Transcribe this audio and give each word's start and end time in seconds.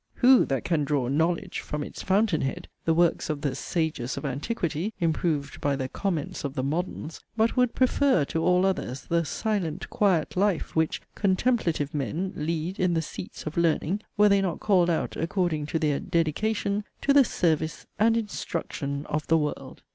Who, 0.15 0.45
that 0.45 0.63
can 0.63 0.83
draw 0.83 1.07
'knowledge' 1.09 1.59
from 1.59 1.83
its 1.83 2.01
'fountain 2.01 2.41
head,' 2.41 2.67
the 2.85 2.93
works 2.95 3.29
of 3.29 3.41
the 3.41 3.53
'sages 3.53 4.17
of 4.17 4.25
antiquity,' 4.25 4.95
(improved 4.99 5.61
by 5.61 5.75
the 5.75 5.87
'comments' 5.87 6.43
of 6.43 6.55
the 6.55 6.63
'moderns,') 6.63 7.21
but 7.37 7.55
would 7.55 7.75
'prefer' 7.75 8.25
to 8.25 8.43
all 8.43 8.65
others 8.65 9.01
the 9.03 9.23
'silent 9.23 9.87
quiet 9.91 10.35
life,' 10.35 10.75
which 10.75 11.03
'contemplative 11.13 11.93
men' 11.93 12.33
lead 12.35 12.79
in 12.79 12.95
the 12.95 13.01
'seats 13.03 13.45
of 13.45 13.57
learning,' 13.57 14.01
were 14.17 14.27
they 14.27 14.41
not 14.41 14.59
called 14.59 14.89
out 14.89 15.15
(according 15.15 15.67
to 15.67 15.77
their 15.77 15.99
'dedication') 15.99 16.83
to 17.01 17.13
the 17.13 17.23
'service' 17.23 17.85
and 17.99 18.17
'instruction' 18.17 19.05
of 19.07 19.27
the 19.27 19.37
world? 19.37 19.83